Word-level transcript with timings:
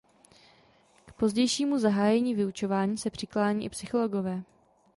K 1.07 1.11
pozdějšímu 1.13 1.79
zahájení 1.79 2.33
vyučování 2.35 2.97
se 2.97 3.09
přiklání 3.09 3.65
i 3.65 3.69
psychologové. 3.69 4.43